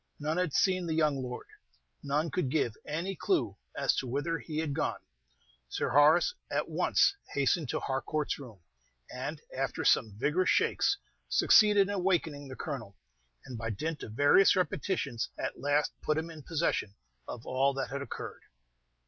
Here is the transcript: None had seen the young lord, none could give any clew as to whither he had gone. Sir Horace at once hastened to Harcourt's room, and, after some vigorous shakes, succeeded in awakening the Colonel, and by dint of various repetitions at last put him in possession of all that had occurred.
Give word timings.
None 0.19 0.37
had 0.37 0.51
seen 0.51 0.87
the 0.87 0.95
young 0.95 1.21
lord, 1.21 1.45
none 2.01 2.31
could 2.31 2.49
give 2.49 2.75
any 2.87 3.15
clew 3.15 3.55
as 3.77 3.95
to 3.97 4.07
whither 4.07 4.39
he 4.39 4.57
had 4.57 4.73
gone. 4.73 4.97
Sir 5.69 5.89
Horace 5.89 6.33
at 6.49 6.67
once 6.67 7.13
hastened 7.35 7.69
to 7.69 7.79
Harcourt's 7.79 8.39
room, 8.39 8.61
and, 9.13 9.39
after 9.55 9.85
some 9.85 10.17
vigorous 10.17 10.49
shakes, 10.49 10.97
succeeded 11.29 11.81
in 11.87 11.93
awakening 11.93 12.47
the 12.47 12.55
Colonel, 12.55 12.95
and 13.45 13.59
by 13.59 13.69
dint 13.69 14.01
of 14.01 14.13
various 14.13 14.55
repetitions 14.55 15.29
at 15.37 15.59
last 15.61 15.91
put 16.01 16.17
him 16.17 16.31
in 16.31 16.41
possession 16.41 16.95
of 17.27 17.45
all 17.45 17.71
that 17.75 17.91
had 17.91 18.01
occurred. 18.01 18.41